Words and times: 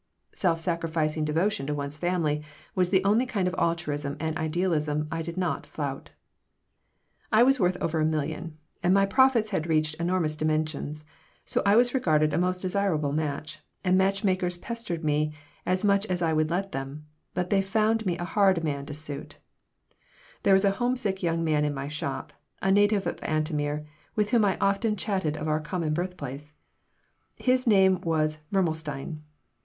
Self 0.33 0.59
sacrificing 0.59 1.25
devotion 1.25 1.67
to 1.67 1.75
one's 1.75 1.95
family 1.95 2.41
was 2.73 2.89
the 2.89 3.03
only 3.03 3.27
kind 3.27 3.47
of 3.47 3.53
altruism 3.55 4.17
and 4.19 4.35
idealism 4.35 5.07
I 5.11 5.21
did 5.21 5.37
not 5.37 5.67
flout 5.67 6.09
I 7.31 7.43
was 7.43 7.59
worth 7.59 7.77
over 7.79 7.99
a 7.99 8.03
million, 8.05 8.57
and 8.81 8.95
my 8.95 9.05
profits 9.05 9.51
had 9.51 9.67
reached 9.67 9.93
enormous 10.01 10.35
dimensions, 10.35 11.05
so 11.45 11.61
I 11.67 11.75
was 11.75 11.93
regarded 11.93 12.33
a 12.33 12.39
most 12.39 12.63
desirable 12.63 13.11
match, 13.11 13.59
and 13.83 13.95
match 13.95 14.23
makers 14.23 14.57
pestered 14.57 15.03
me 15.03 15.33
as 15.67 15.85
much 15.85 16.07
as 16.07 16.23
I 16.23 16.33
would 16.33 16.49
let 16.49 16.71
them, 16.71 17.05
but 17.35 17.51
they 17.51 17.61
found 17.61 18.03
me 18.03 18.17
a 18.17 18.25
hard 18.25 18.63
man 18.63 18.87
to 18.87 18.95
suit 18.95 19.37
There 20.41 20.55
was 20.55 20.65
a 20.65 20.71
homesick 20.71 21.21
young 21.21 21.43
man 21.43 21.63
in 21.63 21.75
my 21.75 21.87
shop, 21.87 22.33
a 22.59 22.71
native 22.71 23.05
of 23.05 23.17
Antomir, 23.21 23.85
with 24.15 24.31
whom 24.31 24.45
I 24.45 24.57
often 24.59 24.95
chatted 24.95 25.37
of 25.37 25.47
our 25.47 25.59
common 25.59 25.93
birthplace. 25.93 26.55
His 27.37 27.67
name 27.67 28.01
was 28.01 28.39
Mirmelstein. 28.51 29.21